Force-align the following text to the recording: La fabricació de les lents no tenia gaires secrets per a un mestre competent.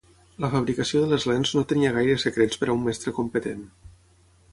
La 0.43 0.49
fabricació 0.51 1.01
de 1.01 1.09
les 1.11 1.27
lents 1.31 1.51
no 1.57 1.63
tenia 1.71 1.91
gaires 1.97 2.25
secrets 2.29 2.61
per 2.63 2.71
a 2.71 2.73
un 2.77 2.81
mestre 2.87 3.15
competent. 3.19 3.61